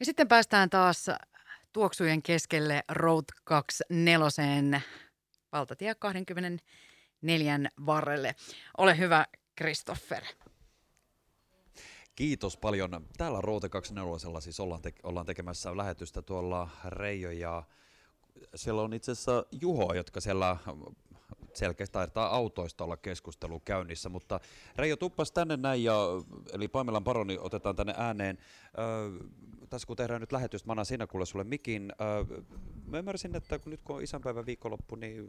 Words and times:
Ja 0.00 0.06
sitten 0.06 0.28
päästään 0.28 0.70
taas 0.70 1.06
tuoksujen 1.72 2.22
keskelle 2.22 2.84
Road 2.88 3.24
24 3.44 4.80
valtatie 5.52 5.94
24 5.94 7.70
varrelle. 7.86 8.34
Ole 8.78 8.98
hyvä, 8.98 9.26
Christopher. 9.58 10.22
Kiitos 12.14 12.56
paljon. 12.56 13.06
Täällä 13.16 13.40
Route 13.40 13.68
24 13.68 14.40
siis 14.40 14.60
ollaan, 14.60 14.82
te- 14.82 14.92
ollaan 15.02 15.26
tekemässä 15.26 15.76
lähetystä 15.76 16.22
tuolla 16.22 16.68
Reijo 16.84 17.30
ja 17.30 17.62
siellä 18.54 18.82
on 18.82 18.94
itse 18.94 19.12
asiassa 19.12 19.44
Juho, 19.60 19.94
jotka 19.94 20.20
siellä 20.20 20.56
selkeästi 21.54 21.92
taitaa 21.92 22.26
autoista 22.26 22.84
olla 22.84 22.96
keskustelu 22.96 23.60
käynnissä, 23.60 24.08
mutta 24.08 24.40
Reijo 24.76 24.96
tuppas 24.96 25.32
tänne 25.32 25.56
näin, 25.56 25.84
ja, 25.84 25.96
eli 26.52 26.68
Paimelan 26.68 27.04
paroni 27.04 27.38
otetaan 27.38 27.76
tänne 27.76 27.94
ääneen. 27.96 28.38
Ö, 28.78 29.24
tässä 29.74 29.86
kun 29.86 29.96
tehdään 29.96 30.20
nyt 30.20 30.32
lähetystä, 30.32 30.66
mä 30.66 30.72
annan 30.72 30.86
siinä 30.86 31.06
kuule 31.06 31.26
sulle 31.26 31.44
mikin. 31.44 31.92
Ö, 32.00 32.42
mä 32.86 32.98
ymmärsin, 32.98 33.36
että 33.36 33.58
kun 33.58 33.70
nyt 33.70 33.80
kun 33.84 33.96
on 33.96 34.02
isänpäivän 34.02 34.46
viikonloppu, 34.46 34.94
niin 34.94 35.26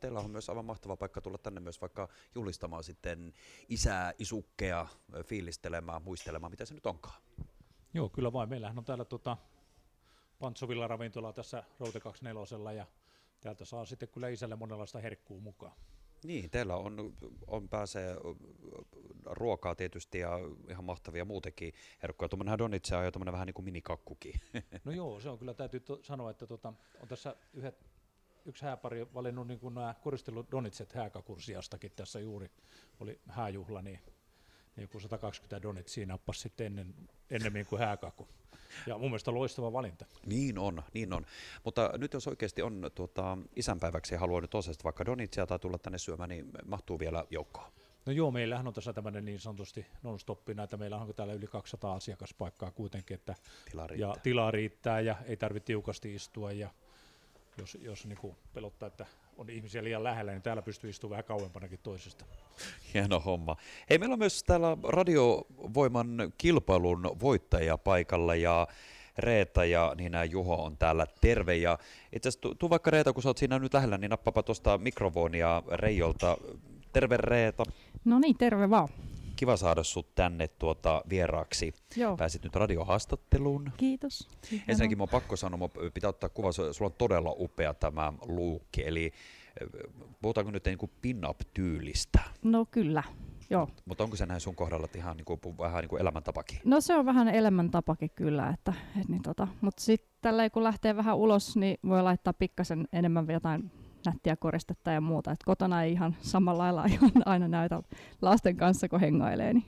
teillä 0.00 0.20
on 0.20 0.30
myös 0.30 0.48
aivan 0.48 0.64
mahtava 0.64 0.96
paikka 0.96 1.20
tulla 1.20 1.38
tänne 1.38 1.60
myös 1.60 1.80
vaikka 1.80 2.08
juhlistamaan 2.34 2.84
sitten 2.84 3.32
isää, 3.68 4.12
isukkeja, 4.18 4.86
fiilistelemään, 5.24 6.02
muistelemaan, 6.02 6.50
mitä 6.50 6.64
se 6.64 6.74
nyt 6.74 6.86
onkaan. 6.86 7.22
Joo, 7.94 8.08
kyllä 8.08 8.32
vain. 8.32 8.48
Meillähän 8.48 8.78
on 8.78 8.84
täällä 8.84 9.04
tota, 9.04 9.36
Pantsovilla 10.38 10.86
ravintola 10.86 11.32
tässä 11.32 11.64
Route 11.80 12.00
24 12.00 12.72
ja 12.72 12.86
täältä 13.40 13.64
saa 13.64 13.84
sitten 13.84 14.08
kyllä 14.08 14.28
isälle 14.28 14.56
monenlaista 14.56 14.98
herkkuu 14.98 15.40
mukaan. 15.40 15.72
Niin, 16.24 16.50
teillä 16.50 16.76
on, 16.76 17.14
on 17.46 17.68
pääsee 17.68 18.16
ruokaa 19.34 19.74
tietysti 19.74 20.18
ja 20.18 20.38
ihan 20.68 20.84
mahtavia 20.84 21.24
muutenkin 21.24 21.74
herkkuja. 22.02 22.28
Tuommoinen 22.28 22.58
donitse 22.58 22.96
on 22.96 23.04
jo 23.04 23.10
tuommoinen 23.10 23.32
vähän 23.32 23.46
niin 23.46 23.54
kuin 23.54 23.64
minikakkukin. 23.64 24.34
No 24.84 24.92
joo, 24.92 25.20
se 25.20 25.28
on 25.28 25.38
kyllä 25.38 25.54
täytyy 25.54 25.80
to- 25.80 26.02
sanoa, 26.02 26.30
että 26.30 26.46
tota, 26.46 26.72
on 27.00 27.08
tässä 27.08 27.36
yhdet, 27.54 27.86
yksi 28.44 28.64
hääpari 28.64 29.06
valinnut 29.14 29.46
niin 29.46 29.60
kuin 29.60 29.74
nämä 29.74 29.94
koristellut 30.02 30.50
donitset 30.50 30.92
hääkakursiastakin 30.92 31.92
tässä 31.96 32.20
juuri. 32.20 32.50
Oli 33.00 33.20
hääjuhla, 33.28 33.82
niin 33.82 33.98
niin 34.76 34.82
joku 34.82 35.00
120 35.00 35.62
donitsia 35.62 36.06
nappasi 36.06 36.40
sitten 36.40 36.66
ennen, 36.66 36.94
ennemmin 37.30 37.66
kuin 37.66 37.78
hääkaku. 37.78 38.28
Ja 38.86 38.98
mun 38.98 39.10
mielestä 39.10 39.34
loistava 39.34 39.72
valinta. 39.72 40.04
Niin 40.26 40.58
on, 40.58 40.82
niin 40.94 41.12
on. 41.12 41.26
Mutta 41.64 41.90
nyt 41.98 42.12
jos 42.12 42.28
oikeasti 42.28 42.62
on 42.62 42.90
tuota, 42.94 43.38
isänpäiväksi 43.56 44.14
ja 44.14 44.20
haluaa 44.20 44.40
nyt 44.40 44.54
osasta 44.54 44.84
vaikka 44.84 45.04
donitsia 45.04 45.46
tai 45.46 45.58
tulla 45.58 45.78
tänne 45.78 45.98
syömään, 45.98 46.28
niin 46.28 46.50
mahtuu 46.64 46.98
vielä 46.98 47.24
joukkoon. 47.30 47.72
No 48.06 48.12
joo, 48.12 48.30
meillähän 48.30 48.66
on 48.66 48.74
tässä 48.74 48.92
tämmöinen 48.92 49.24
niin 49.24 49.40
sanotusti 49.40 49.86
non-stoppi 50.02 50.54
näitä. 50.54 50.76
Meillä 50.76 50.96
on 50.96 51.14
täällä 51.14 51.34
yli 51.34 51.46
200 51.46 51.94
asiakaspaikkaa 51.94 52.70
kuitenkin, 52.70 53.14
että 53.14 53.34
Tila 53.70 53.86
riittää. 53.86 54.08
ja 54.08 54.16
tilaa 54.22 54.50
riittää 54.50 55.00
ja 55.00 55.16
ei 55.26 55.36
tarvitse 55.36 55.66
tiukasti 55.66 56.14
istua 56.14 56.52
ja 56.52 56.70
jos, 57.58 57.78
jos 57.80 58.06
niin 58.06 58.36
pelottaa, 58.54 58.86
että 58.86 59.06
on 59.36 59.50
ihmisiä 59.50 59.84
liian 59.84 60.04
lähellä, 60.04 60.32
niin 60.32 60.42
täällä 60.42 60.62
pystyy 60.62 60.90
istumaan 60.90 61.10
vähän 61.10 61.24
kauempanakin 61.24 61.78
toisesta. 61.82 62.24
Hieno 62.94 63.20
homma. 63.20 63.56
Hei, 63.90 63.98
meillä 63.98 64.12
on 64.12 64.18
myös 64.18 64.44
täällä 64.44 64.76
Radiovoiman 64.88 66.32
kilpailun 66.38 67.16
voittaja 67.20 67.78
paikalla 67.78 68.34
ja 68.34 68.66
Reeta 69.18 69.64
ja 69.64 69.94
Niina 69.96 70.24
Juho 70.24 70.64
on 70.64 70.76
täällä 70.76 71.06
terve. 71.20 71.56
Ja 71.56 71.78
itse 72.12 72.28
asiassa 72.28 72.54
tuu 72.58 72.70
vaikka 72.70 72.90
Reeta, 72.90 73.12
kun 73.12 73.22
sä 73.22 73.28
oot 73.28 73.38
siinä 73.38 73.58
nyt 73.58 73.74
lähellä, 73.74 73.98
niin 73.98 74.10
nappapa 74.10 74.42
tuosta 74.42 74.78
mikrofonia 74.78 75.62
Reijolta. 75.72 76.36
Terve 76.92 77.16
Reeta. 77.16 77.64
No 78.04 78.18
niin, 78.18 78.36
terve 78.38 78.70
vaan. 78.70 78.88
Kiva 79.36 79.56
saada 79.56 79.82
sut 79.82 80.14
tänne 80.14 80.48
tuota 80.48 81.02
vieraaksi. 81.08 81.74
Joo, 81.96 82.16
Pääsit 82.16 82.44
nyt 82.44 82.56
radiohaastatteluun. 82.56 83.72
kiitos. 83.76 84.28
Ensinnäkin 84.68 84.98
mun 84.98 85.02
on 85.02 85.08
pakko 85.08 85.36
sanoa, 85.36 85.56
mun 85.58 85.70
pitää 85.94 86.10
ottaa 86.10 86.28
kuva, 86.28 86.48
su- 86.50 86.72
sulla 86.72 86.88
on 86.90 86.94
todella 86.98 87.34
upea 87.38 87.74
tämä 87.74 88.12
luukki, 88.26 88.86
eli 88.86 89.04
eh, 89.60 89.68
puhutaanko 90.22 90.50
nyt 90.52 90.64
niin 90.64 90.78
kuin 90.78 90.90
pin-up-tyylistä, 91.02 92.18
No 92.42 92.66
kyllä, 92.70 93.02
joo. 93.50 93.68
mutta 93.86 94.04
onko 94.04 94.16
se 94.16 94.26
näin 94.26 94.40
sun 94.40 94.54
kohdalla 94.54 94.88
ihan 94.96 95.16
niin 95.16 95.24
kuin, 95.24 95.40
vähän 95.58 95.80
niin 95.82 95.88
kuin 95.88 96.00
elämäntapakin? 96.00 96.58
No 96.64 96.80
se 96.80 96.94
on 96.94 97.06
vähän 97.06 97.28
elämäntapakin 97.28 98.10
kyllä, 98.14 98.48
että, 98.48 98.72
et 99.00 99.08
niin 99.08 99.22
tota, 99.22 99.48
mutta 99.60 99.82
sitten 99.82 100.10
tällä 100.20 100.50
kun 100.50 100.62
lähtee 100.64 100.96
vähän 100.96 101.16
ulos, 101.16 101.56
niin 101.56 101.78
voi 101.88 102.02
laittaa 102.02 102.32
pikkasen 102.32 102.88
enemmän 102.92 103.26
jotain 103.28 103.70
nättiä 104.06 104.36
koristetta 104.36 104.90
ja 104.90 105.00
muuta. 105.00 105.30
Et 105.30 105.44
kotona 105.44 105.82
ei 105.82 105.92
ihan 105.92 106.16
samalla 106.20 106.62
lailla 106.62 106.84
ihan 106.84 107.10
aina 107.26 107.48
näytä 107.48 107.82
lasten 108.22 108.56
kanssa, 108.56 108.88
kun 108.88 109.00
hengailee. 109.00 109.52
Niin. 109.52 109.64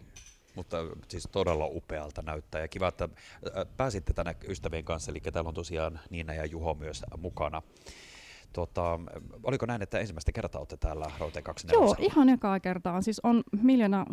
Mutta 0.54 0.76
siis 1.08 1.28
todella 1.32 1.66
upealta 1.66 2.22
näyttää 2.22 2.60
ja 2.60 2.68
kiva, 2.68 2.88
että 2.88 3.08
pääsitte 3.76 4.12
tänne 4.12 4.36
ystävien 4.48 4.84
kanssa, 4.84 5.10
eli 5.10 5.20
täällä 5.20 5.48
on 5.48 5.54
tosiaan 5.54 6.00
Niina 6.10 6.34
ja 6.34 6.46
Juho 6.46 6.74
myös 6.74 7.04
mukana. 7.18 7.62
Tota, 8.52 9.00
oliko 9.42 9.66
näin, 9.66 9.82
että 9.82 9.98
ensimmäistä 9.98 10.32
kertaa 10.32 10.58
olette 10.58 10.76
täällä 10.76 11.10
Route 11.18 11.42
24? 11.42 11.86
Joo, 11.86 12.10
ihan 12.10 12.28
ekaa 12.28 12.60
kertaa. 12.60 13.02
Siis 13.02 13.20
on 13.22 13.42
miljoona 13.62 14.06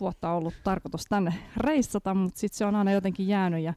vuotta 0.00 0.32
ollut 0.32 0.54
tarkoitus 0.64 1.04
tänne 1.08 1.34
reissata, 1.56 2.14
mutta 2.14 2.40
sitten 2.40 2.58
se 2.58 2.64
on 2.64 2.74
aina 2.74 2.92
jotenkin 2.92 3.28
jäänyt 3.28 3.64
ja, 3.64 3.74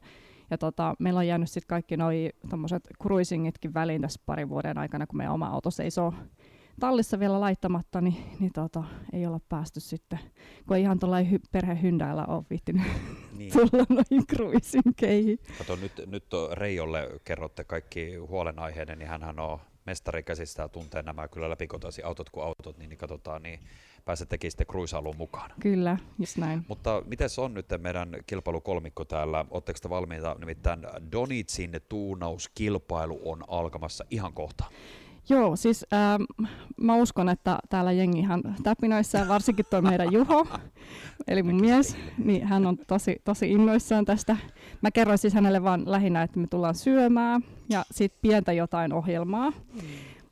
ja 0.52 0.58
tota, 0.58 0.94
meillä 0.98 1.18
on 1.18 1.26
jäänyt 1.26 1.50
sitten 1.50 1.68
kaikki 1.68 1.96
noi 1.96 2.30
tommoset 2.50 2.82
cruisingitkin 3.02 3.74
väliin 3.74 4.02
tässä 4.02 4.20
parin 4.26 4.48
vuoden 4.48 4.78
aikana, 4.78 5.06
kun 5.06 5.16
meidän 5.16 5.34
oma 5.34 5.46
auto 5.46 5.70
seisoo 5.70 6.14
tallissa 6.80 7.18
vielä 7.18 7.40
laittamatta, 7.40 8.00
niin, 8.00 8.16
niin 8.40 8.52
tota, 8.52 8.84
ei 9.12 9.26
olla 9.26 9.40
päästy 9.48 9.80
sitten, 9.80 10.18
kun 10.66 10.76
ei 10.76 10.82
ihan 10.82 10.98
tuollainen 10.98 11.32
hy- 11.32 11.48
perhehyndäillä 11.52 12.24
ole 12.26 12.44
viittinyt 12.50 12.82
Niin. 13.36 13.52
tulla 13.70 13.86
noihin 13.88 14.26
cruisingkeihin. 14.26 15.38
Kato, 15.58 15.76
nyt, 15.76 15.92
nyt 16.06 16.34
on 16.34 16.58
Reijolle 16.58 17.08
kerrotte 17.24 17.64
kaikki 17.64 18.16
huolenaiheiden, 18.16 18.98
niin 18.98 19.08
hänhän 19.08 19.40
on 19.40 19.58
mestari 19.86 20.22
käsistä 20.22 20.62
ja 20.62 20.68
tuntee 20.68 21.02
nämä 21.02 21.28
kyllä 21.28 21.50
läpikotaisi 21.50 22.02
autot 22.02 22.30
kuin 22.30 22.44
autot, 22.44 22.78
niin, 22.78 22.88
niin 22.88 22.98
katsotaan, 22.98 23.42
niin 23.42 23.60
pääsettekin 24.04 24.50
sitten 24.50 24.66
cruisailuun 24.66 25.16
mukaan. 25.16 25.50
Kyllä, 25.60 25.96
just 26.18 26.36
näin. 26.36 26.64
Mutta 26.68 27.02
miten 27.06 27.30
se 27.30 27.40
on 27.40 27.54
nyt 27.54 27.66
meidän 27.78 28.16
kilpailukolmikko 28.26 29.04
täällä? 29.04 29.44
Oletteko 29.50 29.78
te 29.82 29.90
valmiita? 29.90 30.36
Nimittäin 30.40 30.80
Donitsin 31.12 31.80
tuunauskilpailu 31.88 33.20
on 33.24 33.44
alkamassa 33.48 34.04
ihan 34.10 34.32
kohta. 34.32 34.64
Joo, 35.28 35.56
siis 35.56 35.86
ähm, 35.92 36.22
mä 36.76 36.96
uskon, 36.96 37.28
että 37.28 37.58
täällä 37.68 37.92
jengi 37.92 38.18
ihan 38.18 38.42
täpinöissään, 38.62 39.28
varsinkin 39.28 39.64
tuo 39.70 39.82
meidän 39.82 40.12
Juho, 40.12 40.46
eli 41.28 41.42
mun 41.42 41.60
mies, 41.60 41.96
niin 42.24 42.46
hän 42.46 42.66
on 42.66 42.78
tosi, 42.86 43.16
tosi 43.24 43.50
innoissaan 43.50 44.04
tästä. 44.04 44.36
Mä 44.80 44.90
kerroin 44.90 45.18
siis 45.18 45.34
hänelle 45.34 45.62
vaan 45.62 45.82
lähinnä, 45.86 46.22
että 46.22 46.38
me 46.38 46.46
tullaan 46.46 46.74
syömään 46.74 47.44
ja 47.68 47.84
sitten 47.90 48.18
pientä 48.22 48.52
jotain 48.52 48.92
ohjelmaa. 48.92 49.50
Mm. 49.50 49.80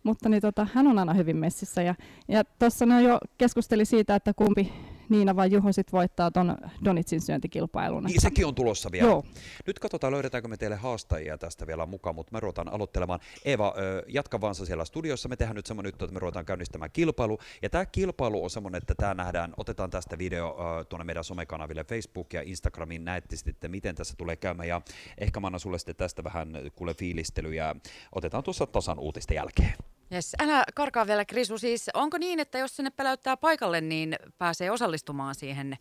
Mutta 0.02 0.28
niin 0.28 0.42
tota, 0.42 0.66
hän 0.74 0.86
on 0.86 0.98
aina 0.98 1.14
hyvin 1.14 1.36
messissä. 1.36 1.82
Ja, 1.82 1.94
ja 2.28 2.44
tuossa 2.44 2.86
ne 2.86 3.02
jo 3.02 3.18
keskusteli 3.38 3.84
siitä, 3.84 4.14
että 4.14 4.34
kumpi 4.34 4.72
Niina 5.10 5.36
vai 5.36 5.52
Juho 5.52 5.72
sit 5.72 5.92
voittaa 5.92 6.30
ton 6.30 6.56
Donitsin 6.84 7.20
syöntikilpailun. 7.20 8.04
Niin 8.04 8.20
sekin 8.20 8.46
on 8.46 8.54
tulossa 8.54 8.92
vielä. 8.92 9.08
Joo, 9.08 9.24
Nyt 9.66 9.78
katsotaan, 9.78 10.12
löydetäänkö 10.12 10.48
me 10.48 10.56
teille 10.56 10.76
haastajia 10.76 11.38
tästä 11.38 11.66
vielä 11.66 11.86
mukaan, 11.86 12.14
mutta 12.14 12.32
me 12.32 12.40
ruvetaan 12.40 12.68
aloittelemaan. 12.68 13.20
Eeva, 13.44 13.74
ö, 13.78 14.02
jatka 14.08 14.40
vaan 14.40 14.54
siellä 14.54 14.84
studiossa. 14.84 15.28
Me 15.28 15.36
tehdään 15.36 15.56
nyt 15.56 15.66
semmoinen 15.66 15.88
juttu, 15.88 16.04
että 16.04 16.14
me 16.14 16.20
ruvetaan 16.20 16.44
käynnistämään 16.44 16.90
kilpailu. 16.90 17.38
Ja 17.62 17.70
tämä 17.70 17.86
kilpailu 17.86 18.44
on 18.44 18.50
semmoinen, 18.50 18.78
että 18.78 18.94
tämä 18.94 19.14
nähdään, 19.14 19.54
otetaan 19.56 19.90
tästä 19.90 20.18
video 20.18 20.56
tuonne 20.88 21.04
meidän 21.04 21.24
somekanaville 21.24 21.84
Facebook 21.84 22.32
ja 22.32 22.42
Instagramiin. 22.42 23.04
Näette 23.04 23.36
sitten, 23.36 23.70
miten 23.70 23.94
tässä 23.94 24.14
tulee 24.18 24.36
käymään. 24.36 24.68
Ja 24.68 24.82
ehkä 25.18 25.40
mä 25.40 25.46
annan 25.46 25.60
sulle 25.60 25.78
sitten 25.78 25.96
tästä 25.96 26.24
vähän 26.24 26.48
kuule 26.74 26.94
fiilistelyä. 26.94 27.76
Otetaan 28.12 28.44
tuossa 28.44 28.66
tasan 28.66 28.98
uutisten 28.98 29.34
jälkeen. 29.34 29.74
Yes, 30.12 30.32
älä 30.38 30.64
karkaa 30.74 31.06
vielä 31.06 31.24
Krisu. 31.24 31.58
Siis 31.58 31.90
onko 31.94 32.18
niin, 32.18 32.40
että 32.40 32.58
jos 32.58 32.76
sinne 32.76 32.90
päläyttää 32.90 33.36
paikalle, 33.36 33.80
niin 33.80 34.16
pääsee 34.38 34.70
osallistumaan 34.70 35.34
siihen 35.34 35.76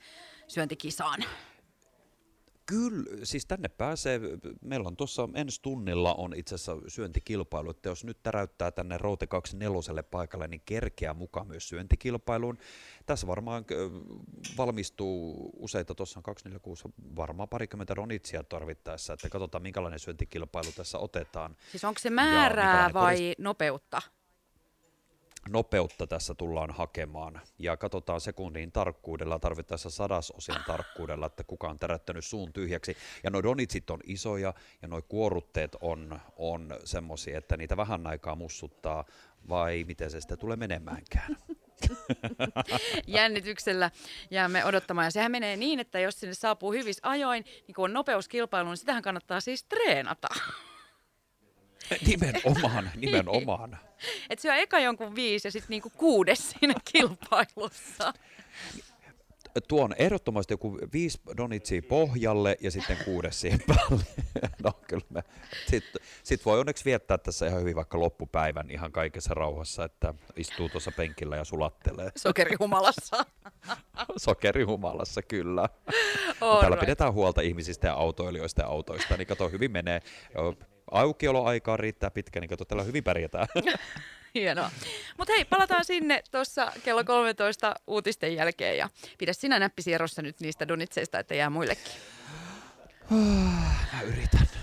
syöntikisaan? 0.48 1.24
Kyllä, 2.66 3.26
siis 3.26 3.46
tänne 3.46 3.70
pääsee. 3.70 4.20
Meillä 4.62 4.88
on 4.88 4.98
tuossa 4.98 5.30
ensi 5.34 5.62
tunnilla 5.62 6.14
on 6.14 6.34
itse 6.36 6.56
asiassa 6.56 6.78
syöntikilpailu, 6.88 7.70
että 7.70 7.90
jos 7.90 8.04
nyt 8.04 8.24
täräyttää 8.24 8.72
tänne 8.72 8.98
Route 8.98 9.28
24 9.28 10.04
paikalle, 10.04 10.48
niin 10.48 10.62
kerkeää 10.66 11.14
mukaan 11.14 11.48
myös 11.48 11.70
syöntikilpailuun. 11.70 12.58
Tässä 13.06 13.28
varmaan 13.28 13.66
valmistuu 14.58 15.50
useita, 15.58 15.96
tuossa 15.96 16.20
on 16.20 16.24
246, 16.24 16.84
varmaan 17.16 17.50
parikymmentä 17.50 17.96
donitsia 17.96 18.44
tarvittaessa, 18.44 19.14
että 19.14 19.30
katsotaan 19.30 19.62
minkälainen 19.62 20.00
syöntikilpailu 20.00 20.72
tässä 20.76 20.98
otetaan. 20.98 21.56
Siis 21.72 21.84
onko 21.84 22.00
se 22.00 22.10
määrää 22.10 22.94
vai 22.94 23.16
korist- 23.16 23.36
nopeutta? 23.38 24.02
Nopeutta 25.50 26.08
tässä 26.08 26.34
tullaan 26.34 26.72
hakemaan 26.72 27.42
ja 27.60 27.78
katsotaan 27.78 28.22
sekunnin 28.22 28.72
tarkkuudella, 28.72 29.40
tarvittaessa 29.40 29.90
sadasosin 29.90 30.56
tarkkuudella, 30.68 31.26
että 31.26 31.44
kuka 31.44 31.68
on 31.68 31.80
tärättänyt 31.80 32.26
suun 32.26 32.54
tyhjäksi. 32.54 32.98
Ja 33.24 33.30
nuo 33.30 33.44
donitsit 33.44 33.90
on 33.90 34.00
isoja 34.04 34.54
ja 34.82 34.88
nuo 34.88 35.02
kuorutteet 35.02 35.76
on, 35.82 36.20
on 36.36 36.80
semmoisia, 36.84 37.38
että 37.38 37.58
niitä 37.58 37.78
vähän 37.78 38.08
aikaa 38.08 38.36
mussuttaa 38.36 39.06
vai 39.50 39.84
miten 39.88 40.12
se 40.12 40.22
sitten 40.22 40.38
tulee 40.38 40.58
menemäänkään. 40.58 41.38
Jännityksellä 43.08 43.92
jäämme 44.32 44.66
odottamaan. 44.66 45.06
Ja 45.06 45.12
sehän 45.12 45.32
menee 45.32 45.58
niin, 45.58 45.80
että 45.80 46.00
jos 46.00 46.20
sinne 46.20 46.34
saapuu 46.34 46.72
hyvissä 46.72 47.10
ajoin, 47.10 47.46
niin 47.68 47.76
kun 47.76 47.86
on 47.86 47.94
nopeuskilpailu, 47.94 48.70
niin 48.70 48.78
sitähän 48.78 49.04
kannattaa 49.04 49.42
siis 49.42 49.64
treenata. 49.64 50.28
Nimenomaan, 52.08 52.92
nimenomaan. 52.96 53.78
Että 54.30 54.42
syö 54.42 54.56
eka 54.56 54.80
jonkun 54.80 55.16
viisi 55.16 55.48
ja 55.48 55.52
sitten 55.52 55.70
niinku 55.70 55.92
kuudes 55.98 56.50
siinä 56.52 56.74
kilpailussa. 56.92 58.14
Tuo 59.68 59.84
on 59.84 59.96
ehdottomasti 59.98 60.54
joku 60.54 60.80
viisi 60.94 61.22
donitsia 61.38 61.82
pohjalle 61.82 62.58
ja 62.62 62.72
sitten 62.72 62.98
kuudes 63.06 63.42
siihen 63.42 63.60
päälle. 63.68 64.04
No 64.64 64.72
kyllä 64.88 65.06
me. 65.10 65.24
Sitten 65.68 66.02
sit 66.24 66.46
voi 66.46 66.60
onneksi 66.60 66.86
viettää 66.86 67.18
tässä 67.18 67.48
ihan 67.48 67.60
hyvin 67.60 67.76
vaikka 67.76 68.00
loppupäivän 68.00 68.72
ihan 68.72 68.92
kaikessa 68.92 69.34
rauhassa, 69.34 69.84
että 69.84 70.14
istuu 70.36 70.70
tuossa 70.70 70.92
penkillä 70.92 71.36
ja 71.36 71.44
sulattelee. 71.44 72.12
Sokerihumalassa. 72.16 73.26
Sokerihumalassa, 74.18 75.22
kyllä. 75.22 75.70
All 76.42 76.60
Täällä 76.60 76.76
right. 76.76 76.80
pidetään 76.80 77.14
huolta 77.14 77.42
ihmisistä 77.42 77.88
ja 77.88 77.94
autoilijoista 77.94 78.62
ja 78.62 78.68
autoista, 78.68 79.18
niin 79.18 79.28
kato 79.28 79.50
hyvin 79.50 79.72
menee. 79.72 80.02
Aukioloaikaa 80.92 81.78
riittää 81.78 82.12
pitkä, 82.12 82.40
niin 82.40 82.50
kato 82.50 82.66
täällä 82.66 82.84
hyvin 82.84 83.04
pärjätään. 83.04 83.48
Hienoa. 84.36 84.72
Mutta 85.18 85.34
hei, 85.34 85.46
palataan 85.46 85.86
sinne 85.86 86.24
tuossa 86.32 86.72
kello 86.84 87.04
13 87.04 87.76
uutisten 87.88 88.36
jälkeen 88.36 88.78
ja 88.78 88.90
pidä 89.18 89.34
sinä 89.34 89.60
näppisi 89.60 89.94
erossa 89.94 90.22
nyt 90.22 90.40
niistä 90.40 90.68
donitseista, 90.68 91.20
että 91.20 91.36
jää 91.36 91.50
muillekin. 91.50 91.92
Mä 93.94 94.02
yritän. 94.02 94.59